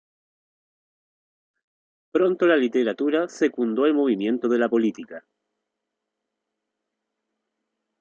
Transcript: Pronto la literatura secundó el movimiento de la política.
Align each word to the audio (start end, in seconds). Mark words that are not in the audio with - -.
Pronto 2.11 2.47
la 2.47 2.55
literatura 2.55 3.29
secundó 3.29 3.85
el 3.85 3.93
movimiento 3.93 4.47
de 4.49 4.57
la 4.57 4.67
política. 4.67 5.23